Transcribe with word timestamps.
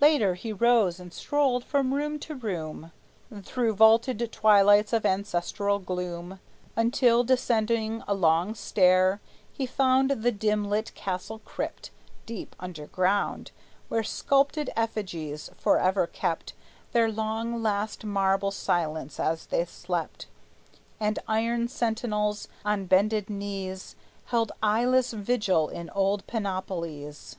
Later 0.00 0.32
he 0.32 0.50
rose, 0.50 0.98
and 0.98 1.12
strolled 1.12 1.62
from 1.62 1.92
room 1.92 2.18
to 2.20 2.34
room, 2.34 2.90
Through 3.42 3.74
vaulted 3.74 4.26
twilights 4.32 4.94
of 4.94 5.04
ancestral 5.04 5.78
gloom, 5.78 6.40
Until, 6.74 7.22
descending 7.22 8.02
a 8.08 8.14
long 8.14 8.54
stair, 8.54 9.20
he 9.52 9.66
found 9.66 10.10
The 10.22 10.32
dim 10.32 10.70
lit 10.70 10.94
castle 10.94 11.40
crypt, 11.44 11.90
deep 12.24 12.56
under 12.58 12.86
ground, 12.86 13.50
Where 13.88 14.02
sculptured 14.02 14.70
effigies 14.74 15.50
forever 15.58 16.06
kept 16.06 16.54
Their 16.92 17.12
long 17.12 17.62
last 17.62 18.06
marble 18.06 18.50
silence 18.50 19.20
as 19.20 19.44
they 19.44 19.66
slept, 19.66 20.28
And 20.98 21.18
iron 21.28 21.68
sentinels, 21.68 22.48
on 22.64 22.86
bended 22.86 23.28
knees, 23.28 23.96
Held 24.28 24.50
eyeless 24.62 25.12
vigil 25.12 25.68
in 25.68 25.90
old 25.90 26.26
panoplies. 26.26 27.36